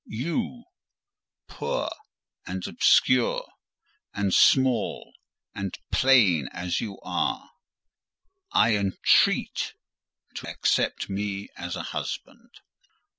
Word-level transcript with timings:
You—poor 0.07 1.91
and 2.47 2.65
obscure, 2.65 3.47
and 4.15 4.33
small 4.33 5.13
and 5.53 5.77
plain 5.91 6.49
as 6.51 6.81
you 6.81 6.97
are—I 7.03 8.75
entreat 8.77 9.75
to 10.37 10.49
accept 10.49 11.07
me 11.07 11.49
as 11.55 11.75
a 11.75 11.83
husband." 11.93 12.49